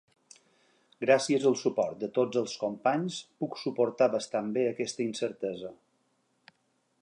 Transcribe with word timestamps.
Gràcies 1.03 1.43
al 1.49 1.57
suport 1.63 1.99
de 2.03 2.09
tots 2.15 2.41
els 2.41 2.55
companys 2.63 3.19
puc 3.43 3.59
suportar 3.65 4.09
bastant 4.17 4.49
bé 4.57 4.65
aquesta 4.71 5.07
incertesa. 5.07 5.71